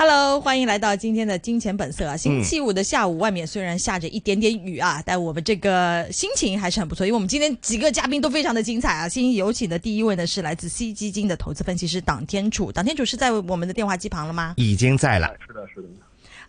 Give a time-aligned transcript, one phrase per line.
[0.00, 2.16] Hello，欢迎来到今天的金钱本色啊！
[2.16, 9.08] 星期五的下午，外面虽然下着一点点雨啊，但我们这个心情还是很不错，因为我们今天几个嘉宾都非常的精彩啊！
[9.08, 14.54] 先有请的第一位呢是来自 C 基金的投资分析师党天楚，党天楚是在我们的电话机旁了吗？
[14.56, 15.88] 已经在了，是的，是的。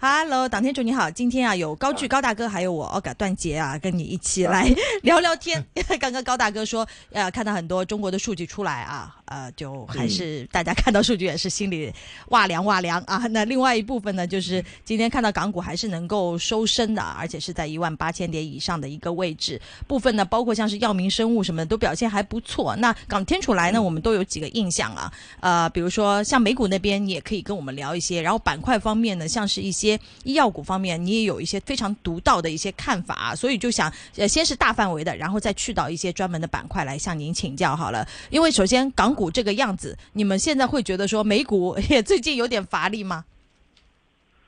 [0.01, 4.65] Hello，党天主你好，今天啊有高巨高大哥还有我奥嘎段杰啊，跟你一起来
[5.03, 5.61] 聊聊天。
[5.99, 11.93] 刚刚高大哥说，呃，看到很多中国的数据出来啊，呃，就还是大家看到数据也是心里
[12.29, 13.17] 哇凉哇凉啊。
[13.31, 19.61] 那另外一部分呢，就是今天看到港股还是能够收升的，而且是在一万八千点以上的一个位置。
[19.85, 22.73] 部分呢，包括像是药明生物什么的都表现还不错。
[22.77, 28.21] 那港天楚来呢，我们都有几个印象啊，呃，比如说像美股那边，你也可以跟我们聊一些。
[28.21, 29.88] 然后板块方面呢，像是一些。
[30.23, 38.05] 医药股方面，你也有一些非常独到的一些看法啊，所以就想呃，先是大范围的，然后再去到一些专门的板块来向您请教好了。
[38.29, 43.23] 因为首先港股这个样子，你们现在会觉得说美股也最近有点乏力吗？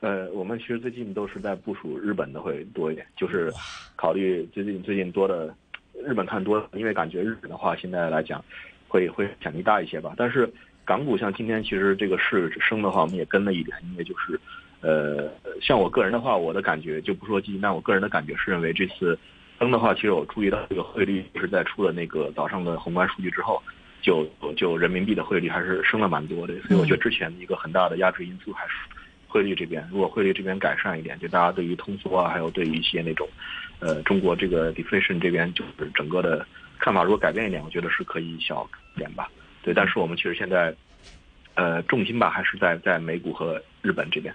[0.00, 3.52] 呃，我们其实最近都是在部署日本的会多一点，就是
[3.94, 5.54] 考虑最近最近多的
[6.04, 8.44] 日本看多，因为感觉日本的话现在来讲
[8.88, 10.12] 会会潜力大一些吧。
[10.16, 10.52] 但是
[10.84, 14.40] 港股像今天其实这个市升的话，我们也跟了一点，因为就是。
[14.82, 15.30] 呃，
[15.62, 19.18] 像我个人的话，我的感觉就不说基金，但我个人的感觉是认为这次
[19.58, 23.62] 升的话，其实我注意到这个汇率是在出了那个早上的宏观数据之后，
[24.00, 28.72] 就就人民币的汇率还是升了蛮多的，所以我觉得之前一个很大的压制因素还是
[29.28, 29.88] 汇率这边。
[29.92, 33.28] 如果汇率这边改善一点，就大家对于通缩啊，还有对于一些那种
[33.78, 36.44] 呃中国这个 deflation 这边就是整个的
[36.80, 39.30] 看法如果改变一点，我觉得是可以小点吧。
[39.62, 40.74] 对，但是我们其实现在
[41.54, 44.34] 呃重心吧还是在在美股和日本这边。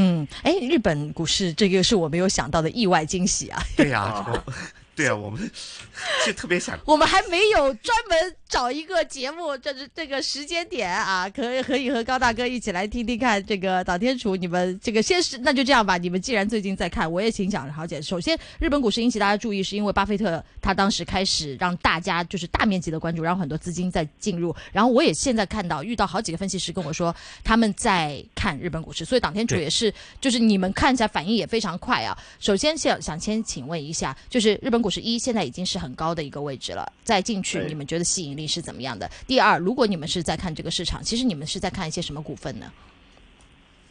[0.00, 3.60] 嗯，哎，日本股市这个是我没有想到的意外惊喜啊！
[3.76, 4.24] 对呀。
[4.98, 5.48] 对啊，我们
[6.26, 15.96] 就特别想，我们还没有专门找一个节目，这是这个时间点啊，可以可以和高大哥一起来听听看这个岛天楚，你们这个先是那就这样吧。
[15.96, 18.02] 你们既然最近在看，我也挺想了解。
[18.02, 24.52] 首先，日本股市引起大家注意，是因为巴菲特他当时开始让大家就是大面积的关注，然后很多资金在进入。
[24.72, 27.14] 然后我也现在看到遇到好几个分析师跟我说
[27.44, 32.18] 他们在看日本股市，所以岛天楚也是，就是你们看起来反应也非常快啊。
[32.40, 34.87] 首先想想先请问一下，就是日本股。
[34.88, 39.06] 五十一现在已经是很高的一个位置了，再进去你们觉得吸引力是怎么样的？
[39.26, 42.72] 第二，如果你们是在看这个市场，其实你们是在看一些什么股份呢？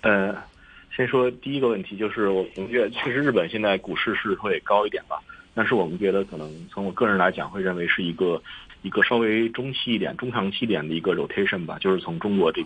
[0.02, 0.36] 呃，
[0.96, 5.22] 先说第一个问题，就是我们觉得 确实日本现在股市是会高一点吧，
[5.54, 8.42] 但是我们觉得可能从我个人来讲，会认为是一个
[8.82, 12.66] 一个稍微中期一点、中长期点的一个 rotation 吧，就是从中国这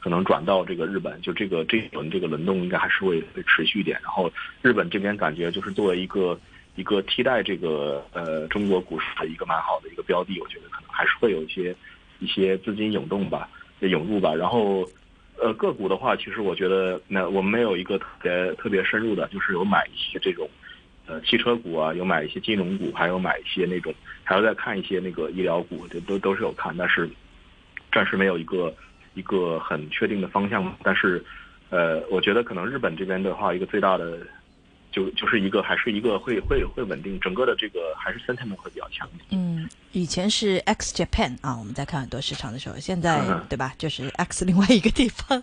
[0.00, 4.00] 可能转到这个日本，就这个这一轮这个轮动应该还是会会持续一点。
[4.02, 4.32] 然后
[4.62, 6.40] 日本这边感觉就是作为一个。
[6.76, 11.74] 一个替代这个呃中国股市的一个蛮好的一个标的，我觉得可能还是会有一些
[12.18, 13.48] 一些资金涌动吧，
[13.80, 14.34] 涌入吧。
[14.34, 14.86] 然后
[15.40, 20.48] 呃个股的话，其实我觉得那我们没有一个特别特别深入的，就是有买一些这种
[21.06, 27.08] 呃汽车股啊，有买一些金融股，还有买一些那种，还要再看一些那个医疗股，这都都是有看，但是
[27.90, 28.74] 暂时没有一个
[29.14, 30.76] 一个很确定的方向。
[30.82, 31.24] 但是
[31.70, 34.18] 呃，我觉得可能日本这边的话，一个最大的。
[34.96, 39.06] 就就是一个还是一个会会会稳定，整个的这个还是 sentiment 会比较强。
[39.28, 43.74] 嗯，以前是 X Japan 啊，我们在看很多市场的时候，现在对吧？
[43.76, 45.42] 就是 X 另外一个地方。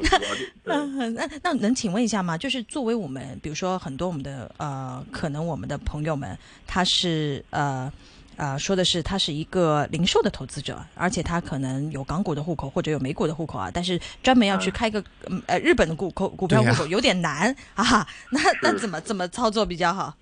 [0.64, 2.38] 那那那能请问一下吗？
[2.38, 7.92] 就是作为我们，比如说很多我们的呃，可能我们的朋友们，他是呃。
[8.36, 15.02] 啊，说的是他是一个零售的投资者，而且他可能有港股的户口或者有美股的户口啊，但是专门要去开个
[15.46, 18.06] 呃日本的股口股票户口有点难啊。
[18.30, 20.14] 那那怎么怎么操作比较好？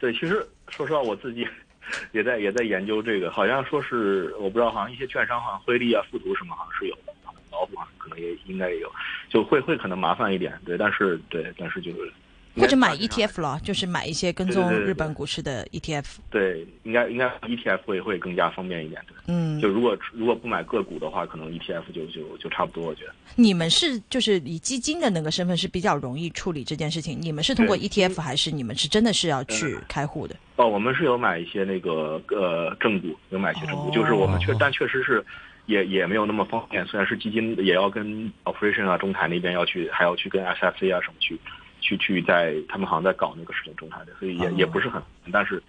[0.00, 1.46] 对，其实说实话，我自己
[2.12, 7.12] 也在也在研究这个，好像说是我不知道，好像一些券商好像汇利啊、富途什么好像是有的，
[7.50, 8.92] 老虎可能也应该也有，
[9.28, 12.12] 就会会可能麻烦一点，对，但是对，但是就是。
[12.56, 16.04] 或者买 ETF 了，就是买一些跟踪日本股市的 ETF。
[16.30, 19.02] 对，应该应该 ETF 会会更加方便一点。
[19.26, 22.86] 嗯，就如果如果不买个股的话，可能 ETF 就就就差不多。
[22.86, 27.18] 我觉得你们是就是以基金的那个身份是比较容易处理这件事情。
[27.20, 30.36] 你们是通过 ETF 还是你们是真的是要去开户的？
[30.56, 35.24] 哦，我们是有买一些那个呃正股，有买一些正股，就是我们确但确实是
[35.66, 36.86] 也也没有那么方便。
[36.86, 41.36] 虽然是基金，也要跟 Operation 啊中台那边要去，还要去跟 SFC 啊什么去。
[41.84, 45.62] 去去在他们好像在搞那个事情中台的，所以也也不是很，但是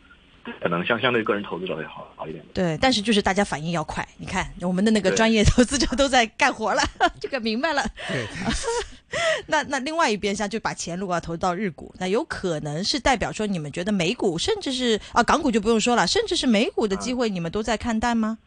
[0.61, 2.41] 可能相相对个人投资者会好好一点。
[2.53, 6.81] 对，但是就是大家反应要快，你看我们的那个专业投资者都在干活了，
[7.19, 7.83] 这个明白了。
[8.07, 8.25] 对。
[9.47, 18.37] 那那另外一边像就把钱如果要投到日股，那有可能是代表说你们觉得美股甚至是啊港股就不用说了，甚至是美股的机会，你们都在看淡吗？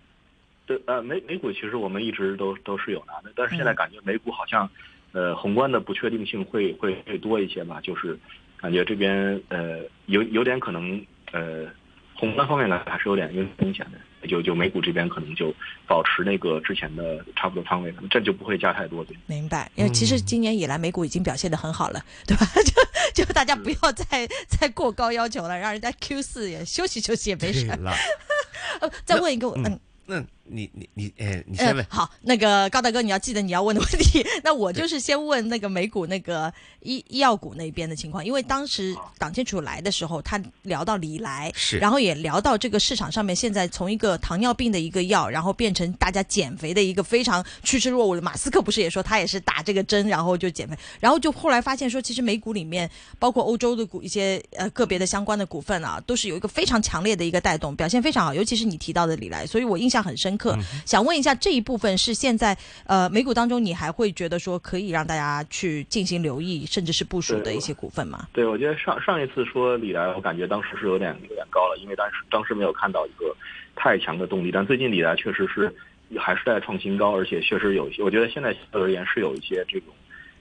[0.67, 4.69] 对，呃，美美股其实我们一直都都是有拿的，但是现在感觉美股好像。
[5.13, 8.19] 呃宏观的不确定性会会会多一些吧，就是
[8.57, 11.67] 感觉这边呃有有点可能呃
[12.15, 15.55] 宏观方面呢还是有点有点风险的，就就美股这边可能就
[15.87, 19.17] 保持那个之前的差不多仓位，这就不会加太多对。
[19.27, 22.47] 明白，因为其实今年以来美股已经表现的很好了，对吧？
[23.15, 27.67] 就就大家不要再再过高要求了，让人家 Q 四也休息休息也没事。
[27.67, 27.93] 了，
[28.83, 29.81] 呃，再问一个，嗯。
[30.11, 31.87] 那你你你，哎，你先问嗯，。
[31.89, 34.25] 好，那个高大哥，你要记得你要问的问题。
[34.43, 48.23] 那我就是先问那个美股那个医医药股那边的情况，因为当时党建储来的时候，他聊到李来，是然后也聊到这个市场上面现在从一个糖尿病的一个药，然后变成大家减肥的一个非常趋之若鹜的。
[48.23, 60.57] 马斯克不是也说他也是打这个针，然后就减肥，然后就后来发现说，其实美股里面包括欧洲的股一些呃个别的相关的股份啊，都是有一个非常强烈的一个带动，表现非常好，尤其是你提到的李来，所以我印象很深刻。
[60.87, 62.57] 想问一下，这一部分是现在
[62.87, 68.29] 呃美股当中，你还会觉得说可以让大家去进行留意，甚至是部署的一些股份吗？
[68.33, 73.37] 对，我觉得上上一次说李来，我感觉当时是有点有点高了，因为当时当时没有看到一个
[73.75, 75.75] 太强的动力，但最近李来确实是
[76.17, 79.89] 还是在创新高，而且确实有一些，我觉得现在而言是有一些这种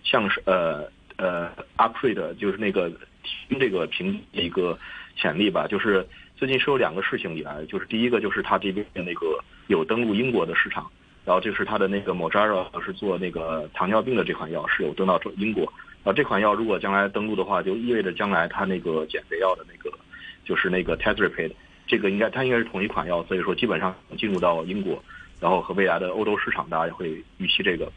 [0.04, 2.90] 像是呃呃 upgrade，就是那个
[3.24, 4.78] 提这个评一个
[5.18, 10.90] 潜力吧，就是最近是有两个事情以来，就是第一个就是它这边的那个有登陆英国的市场，
[11.24, 15.64] 然后这是它的那个 Mounjaro 是做那个糖尿病的这款药是有登到英国。
[16.04, 19.96] 然后这款药如果将来登陆的话，就意味着将来它那个减肥药的那个
[20.46, 21.56] 就是那个 t e t r a p a d
[21.86, 25.04] 这个应该它应该是同一款药，所以说基本上进入到英国，
[25.42, 27.92] 然后和未来的欧洲市场，大家也会预期这个。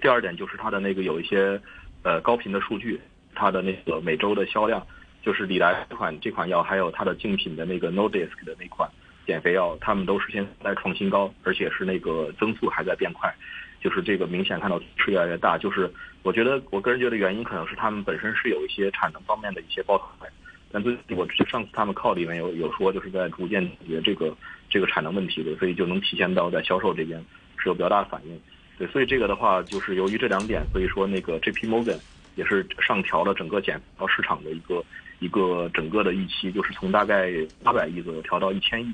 [0.00, 1.60] 第二点就是它的那个有一些
[2.02, 3.00] 呃高频的数据，
[3.34, 4.84] 它的那个每周的销量，
[5.22, 8.88] 就是李来这款这款药，还有它的竞品的那个 NoDisk 的那款
[9.26, 13.34] 减肥药，它们都是现在创新高，而且是那个增速还在变快。
[13.80, 15.92] 就是这个明显看到是越来越大，就是
[16.22, 20.26] 我觉得我个人觉得原因可能是他们本身是有一些产能方面的一些爆发，
[20.72, 24.34] 但最我上次他们靠里面有有说就是在逐渐解决这个
[24.70, 27.22] 这个产能问题的，所以就能体现到在销售这边
[27.58, 28.40] 是有比较大的反应。
[28.78, 31.68] 对，所以这个的话就是由于这两点，所以说那个 J.P.
[31.68, 31.98] Morgan
[32.36, 34.82] 也是上调了整个减到市场的一个
[35.18, 37.30] 一个整个的预期，就是从大概
[37.62, 38.92] 八百亿左右调到一千亿，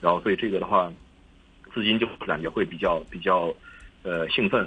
[0.00, 0.92] 然后所以这个的话
[1.74, 3.54] 资金就感觉会比较比较。
[4.02, 4.66] 呃，兴奋。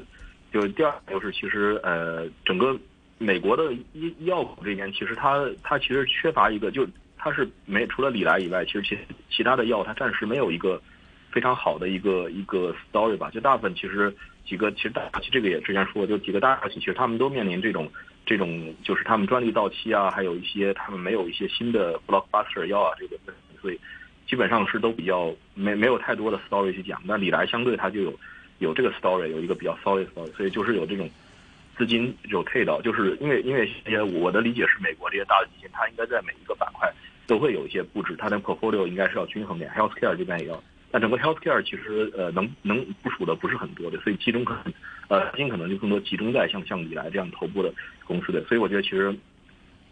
[0.52, 2.78] 就第二就是，其实呃，整个
[3.18, 6.88] 美国的医医药股这边，其实它它其实缺乏一个，就
[7.18, 8.96] 它是没除了李来以外，其实其
[9.32, 10.80] 其他的药它暂时没有一个
[11.32, 13.32] 非常好的一个一个 story 吧。
[13.32, 14.16] 就大部分其实
[14.46, 17.92] 几个其实大企这个也之前说，就几个大企其实他们都面临这种
[18.24, 23.18] 这种，就是他们专利到期啊，还有一些他们没有一些新的 blockbuster 药啊，这个
[23.60, 23.80] 所以
[24.28, 27.02] 基本上是都比较没没有太多的 story 去讲。
[27.08, 28.14] 但李来相对它就有。
[28.60, 31.10] 有这个 story，有一个比较 solid story，所以就是有这种
[31.76, 36.90] 资金有退到，就是因为因为些我的理解是，美国这些大的基金，它应该在每一个板块
[37.28, 44.74] 都会有一些布置，它的 portfolio 应该是要均衡点，healthcare 这边也要，但整个 healthcare 其实呃能能部署的不是很多的，所以集中可能
[45.10, 47.74] 呃资金可能就更多集中在像像李来这样头部的
[48.06, 49.14] 公司的，所以我觉得其实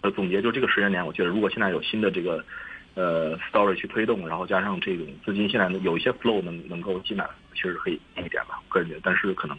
[0.02, 2.46] 呃总结就这个时间点，我觉得如果现在有新的这个。
[2.94, 9.58] 呃，story 去推动，然后加上这种资金现在有一些 flow 能能够进来，其实可以一点吧，个人觉得，但是可能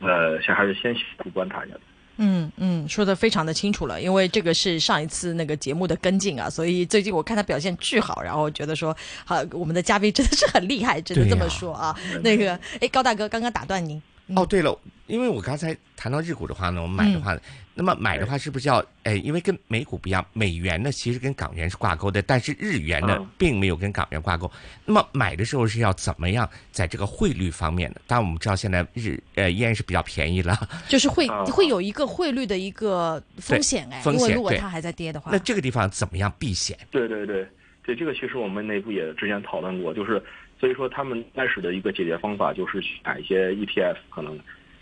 [0.00, 1.74] 呃，先还是先去观察一下。
[2.18, 8.96] 嗯嗯，说的非常的清楚了，因为这个是上一次那个节目的跟进啊，所以最近我看他表现巨好，然后觉得说，
[9.26, 11.94] 好，我们的嘉宾真的是很厉害，只能这么说啊。
[12.22, 14.00] 那个，哎，高大哥，刚刚打断您。
[14.34, 17.40] 哦，对了，因为我刚才谈到日股的话呢，我们买的话，嗯、
[17.74, 24.50] 那么买的话是不是要，哎，因为跟美股不一样，美元呢其实跟港元是挂钩的，但是日元呢、嗯、并没有跟港元挂钩。
[24.84, 28.00] 那么买的时候是要怎么样在这个汇率方面的？
[28.06, 30.58] 当然我们知道现在日呃依然是比较便宜了，
[30.88, 36.76] 就是会会有一个汇率的一个风险哎，风险因为如果它还在跌的话，那这个地方怎么样避险？
[36.90, 37.46] 对对对
[37.84, 40.20] 对，这个其实我们内部也之前讨论过，就是
[40.58, 44.36] 所以说他们开始的一个解决方法就是去买一些 ETF 可能。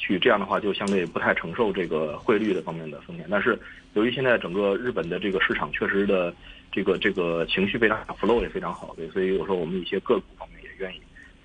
[0.04, 3.26] 去这样的话，就相对不太承受这个汇率的方面的风险。
[3.30, 3.58] 但是，
[3.94, 6.34] 由于现在整个日本的这个市场确实的
[6.70, 11.00] 这个这个情绪非常 flow 也非常好，对，所以我说我们一些个股方面也愿意，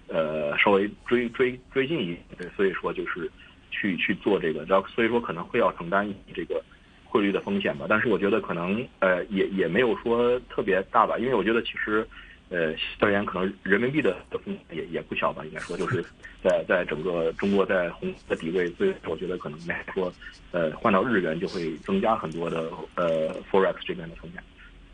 [0.07, 3.31] 呃，稍微追追追进一点，对，所以说就是
[3.71, 6.61] 去去做这个，然后所以说可能会要承担这个
[7.05, 7.85] 汇率的风险吧。
[7.87, 12.05] 但是我觉得可能呃也也没有说特别大吧，因为我觉得其实。
[12.49, 16.03] 呃，当然可能人民币的风险也也不小吧，应该说就是
[16.43, 20.11] 在在整个中国在红的底位，所以我觉得可能来说，
[20.51, 24.43] 呃，换到日元就会增加很多的呃 forex 这边的风险。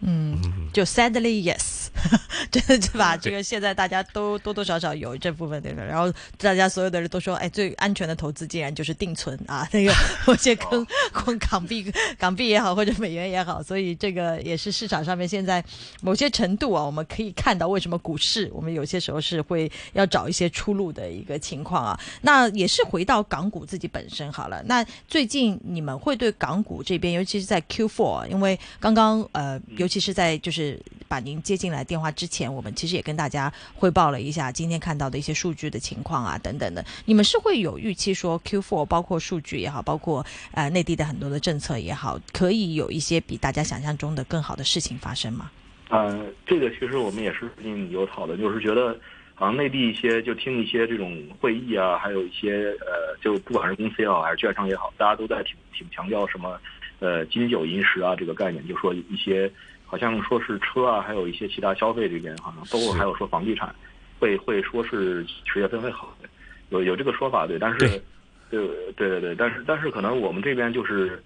[0.01, 0.39] 嗯，
[0.73, 1.87] 就 sadly yes，
[2.51, 3.17] 真的是吧？
[3.17, 5.87] 这个现在大家都多多少少有这部分的人？
[5.87, 9.93] 然后大家所有的人都说，哎，最安全的投资竟然就是定存啊，那个
[10.25, 15.63] 我先跟跟港币、港币也好，或者美元也好，所以这个也是市场上面现在
[16.01, 21.99] 某些程度啊，我们可以看到为什么股市我们有些时候是会要找一些出路的一个情况啊。
[22.21, 24.61] 那也是回到港股自己本身好了。
[24.65, 36.83] 那最近你们会对港股这边，尤其是在 Q4，因为刚刚呃，尤其是在就是把您接进来电话之前，我们其实也跟大家汇报了一下今天看到的一些数据的情况啊，等等的。
[37.05, 45.51] 你们是会有预期说 Q4 包括数据也好，包括呃内地的很多的政策也好，可以有一些比大家想象中的更好的事情发生吗？
[45.89, 48.97] 呃，这个其实我们也是最近有讨论，就是觉得
[49.35, 56.59] 好像内地一些就听一些这种会议啊，还有一些呃，就不管是公司也好，还是券商也好，大家都在挺挺强调什么
[56.99, 59.51] 呃金九银十啊这个概念，就说一些
[59.85, 63.73] 好像说是车啊，还有一些其他消费这边好像都还有说房地产
[64.19, 66.29] 会会说是十月份会好的，
[66.69, 68.01] 有有这个说法对，但是对
[68.49, 71.21] 对对对对，但是但是可能我们这边就是。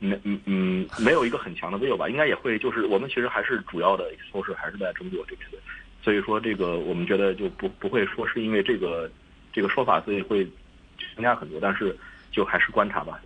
[0.00, 5.58] 没嗯嗯，没有一个很强的 view 吧，应该也会就是我们其实还是主要的 exposure 还是在中国这边的，
[6.04, 9.10] 所以说这个我们觉得就不不会说是因为这个
[9.52, 10.44] 这个说法所以会
[11.16, 11.96] 增加很多，但是
[12.30, 13.20] 就还是观察吧。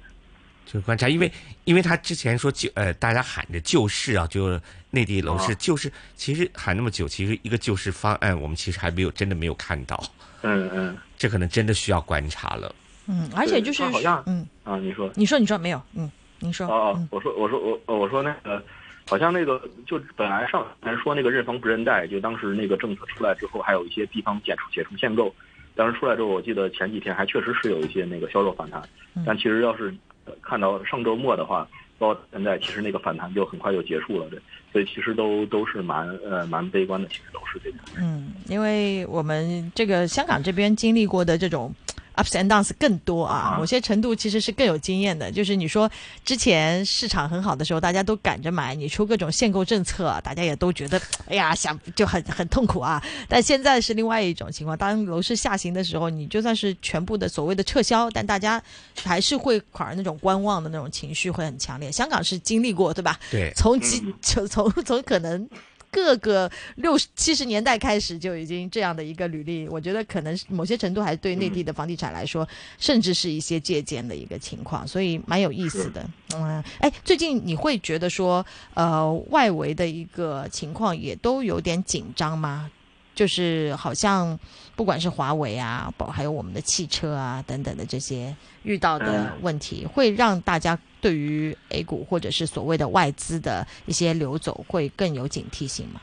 [0.64, 1.31] 就是观察，因为
[1.64, 10.02] 因为他之前说救呃，大家喊着救市啊，就内地楼市啊救市，其实喊那么久，其实一个救市方案，我们其实还没有真的没有看到，
[10.42, 10.97] 嗯嗯。
[11.19, 12.75] 这可能真的需要观察了。
[13.07, 15.11] 嗯，而且就是好像嗯，啊，你说。
[15.14, 15.81] 你说你说没有？
[15.95, 16.66] 嗯，您说。
[16.66, 18.62] 哦哦嗯，我说我说我哦我说那个
[19.09, 25.33] 好像那个就本来上咱说那个认房不认贷，就当时那个政策出来之后，还有一些地方解除解除限购，
[25.76, 28.83] 当时出来之后，我记得前几天还确实是有一些那个销售反弹。
[29.14, 30.12] 嗯，但其实要是呃
[30.42, 31.66] 看到上周末的话，
[31.98, 34.38] 到现在其实那个反弹就很快就结束了，对，
[34.72, 37.78] 所以其实都都是蛮呃蛮悲观的，其实都是这样。
[38.00, 41.72] 嗯，因为我们这个香港这边经历过的这种
[42.16, 45.31] ups and downs 更多啊，啊某些程度其实是更有经验的。
[45.31, 45.90] 就是你说
[46.25, 53.02] 之前市场很好的时候，大家都赶着买，你出各种限购政策啊，大家也都觉得 哎呀想就很很痛苦啊。
[53.28, 58.62] 但现在是另外一种情况，当楼市下行的时候，你就算是全部的所谓的撤销，但大家
[59.02, 61.90] 还是会反而那种观望的那种情绪会很强烈。
[61.90, 63.19] 香港是经历过对吧？
[63.31, 65.49] 对，从几就 从从可能
[65.92, 76.04] 各个六七十年代开始就已经这样的一个履历，我觉得可能是某些程度还对内地的房地产来说，甚至是一些借鉴的一个情况，所以蛮有意思的。
[76.34, 82.70] 嗯，哎，最近你会觉得说，呃，外围的一个情况也都有点紧张吗？
[83.14, 84.38] 就是好像
[84.75, 96.00] 不管是华为啊，包还有我们的汽车啊等等的这些遇到的问题，会让大家对于 A 股或者是所谓的外资的一些流走会更有警惕性吗？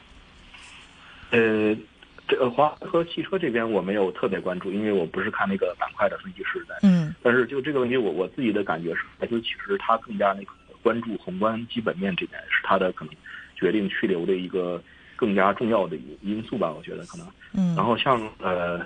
[1.31, 1.75] 呃，
[2.27, 6.79] 这个华为和汽车这边我没有特别关注，因为我不是看那个板块的分析师的。
[6.83, 10.51] 嗯但是就这个问题，我我自己的感觉是，外资其实他更加那个
[10.81, 13.13] 关注宏观基本面这边，是他的可能
[13.55, 14.81] 决定去留的一个
[15.19, 17.27] 更加重要的因素吧，我觉得可能。
[17.53, 18.79] 嗯，然后像呃，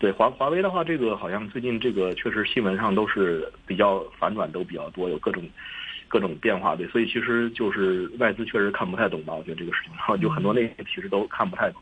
[0.00, 5.48] 对华华为的话，这个好像最近这个确实新闻上都是比较反转都比较多，有各种
[6.08, 11.80] 各种变化，对，所以其实就是外资确实看不太懂吧，我觉得这个事情，然后就很多那些其实都看不太懂，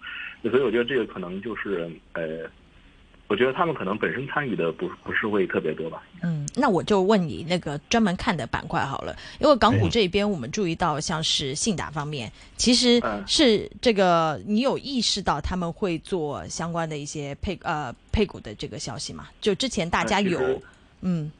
[0.50, 2.40] 所以我觉得这个可能就是呃，
[3.30, 6.02] 我觉得他们可能本身参与的不不是会特别多吧。
[6.20, 19.28] 嗯，那我就问你那个专门看的板块好了，因为港股嗯这边我们注意到，像是信达方面，其实嗯是这个你有意识到他们会做相关的一些配呃配股的这个消息吗？
[19.40, 20.62] 就之前大家有呃
[21.02, 21.30] 嗯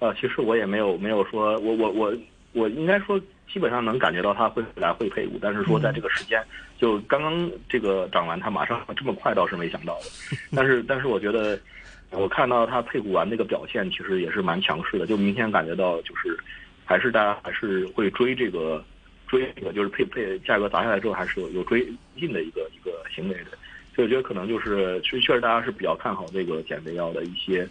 [0.00, 2.12] 呃，其实我也没有没有说，我我我
[2.54, 3.20] 我应该说
[3.52, 6.42] 基本上能感觉到它会来会配股，但是说在这个时间，
[6.78, 10.36] 就刚刚这个涨完，它马上这么快倒是没想到的。
[10.54, 11.58] 但 是但是我觉得，
[12.10, 16.38] 我看到它配股完那个表现，其实也是蛮强势的，就明显感觉到就是
[16.84, 18.84] 还是大家还是会追这个
[19.26, 21.80] 追这个就是配配价格砸下来之后，还是有有追
[22.18, 23.50] 进的一个一个行为的。
[23.96, 27.68] 所以我觉得可能就是确确实大家是比较看好这个减肥药的一些。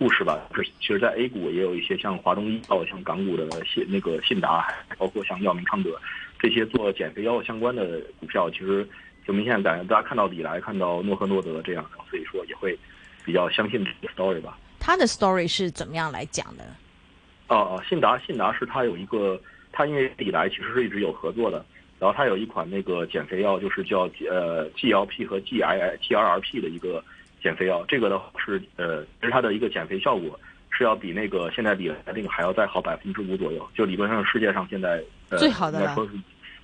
[0.00, 4.66] 故事吧，是其实，在 A 股也有一些像华东医药、像港股的信那个信达，
[4.96, 5.90] 包括像药明康德
[6.38, 8.88] 这些做减肥药相关的股票，其实
[9.26, 12.74] 就明显感觉大家看到李来、看到诺和诺德这样的，所以说也会
[13.26, 14.56] 比较相信这个 story 吧。
[14.78, 16.64] 他的 story 是怎么样来讲的？
[17.48, 19.38] 哦哦，信达信达是他有一个，
[19.70, 21.62] 他因为李来其实是一直有合作的，
[21.98, 27.04] 然后他有一款那个减肥药，就是叫呃 GLP 和 GI GRRP 的一个
[27.42, 30.38] 减肥药，这个的话是呃，其实它的一个减肥效果
[30.70, 36.12] 是要比那个现在比来那个还要再好百分之五左右，就理论上世界上现在呃最好的应该说是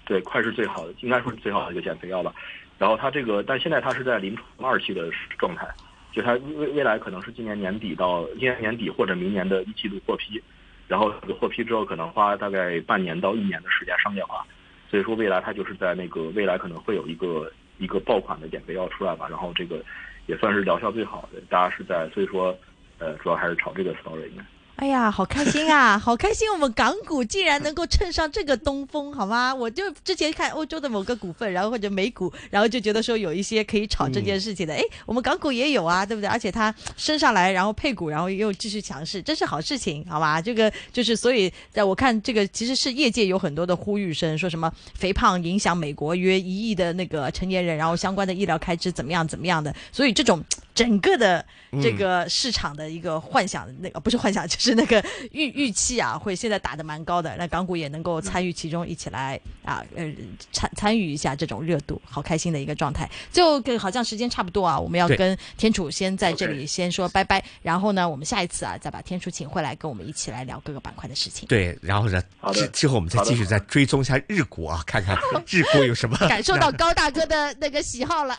[0.05, 2.35] 对快是最好的，应该说是最好的一个减肥药吧。
[2.79, 5.67] 然后它这个，但现在它是在临床二期的状态，
[6.13, 10.41] 就它未未来可能是今年年底到今年年底或者明年的一季度获批，
[10.87, 14.45] 然后获批之后可能花大概半年到一年的时间商业化，
[14.91, 19.83] 所以说未来它就是在那个未来可能会有一个一个爆款的减肥药出来吧，然后这个
[20.27, 22.57] 也算是疗效最好的，大家是在所以说
[22.99, 24.45] 呃主要还是炒这个 story 应该。
[24.77, 26.47] 哎呀，好开心啊， 好开心！
[26.53, 29.55] 我们港股竟然能够乘上这个东风，好吗？
[29.55, 34.75] 我就之前看欧洲的某个股份，然后或者美股，然后就觉得说有一些可以炒这件事情的。
[34.75, 36.29] 哎、我们港股也有啊，对不对？
[36.29, 40.43] 而且它升上来，然后配股，然后又继续强势，这是好事情，好吧？
[40.43, 50.45] 这个就是所以，在我看这个其实是业界有很多的呼吁声，说什么肥胖影响美国约一亿的那个成年人，然后相关的医疗开支怎么样怎么样的，所以这种
[50.77, 51.45] 整个的
[51.83, 55.03] 这个市场的一个幻想，那个不是幻想，就是那个
[55.33, 57.35] 预预期啊，会现在打的蛮高的。
[57.37, 60.05] 那港股也能够参与其中，一起来啊呃
[60.53, 63.11] 参参与一下这种热度，好开心的一个状态。
[63.33, 71.49] 最后跟好像时间差不多啊，我们要跟天楚先在这里先说拜拜，然后呢，我们下一次啊再把天楚请回来，跟我们一起来聊各个板块的事情。
[71.49, 75.17] 对，然后呢之之后我们再继续再追踪一下日股啊， 看看
[75.49, 78.37] 日股有什么感受到高大哥的那个喜好了，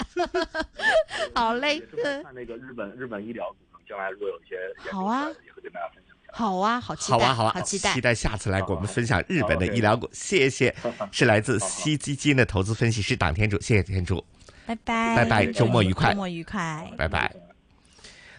[1.33, 1.81] 好嘞
[2.27, 4.57] 看那个日本日本医疗股，可能将来如果有一些
[4.91, 6.33] 好啊也会跟大家分享一下。
[6.33, 8.01] 好啊，好期待，好啊，好啊，期待期。
[8.01, 10.09] 待下次来给我们分享日本的医疗股。
[10.11, 10.75] 谢谢，
[11.09, 14.21] 是来自好好西基金的投资分析师党天主，谢谢天主，
[14.65, 17.33] 拜拜，拜拜周末愉快周末愉快，拜拜。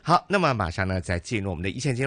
[0.03, 1.97] 好，那么马上呢，再进入我们的一线金融。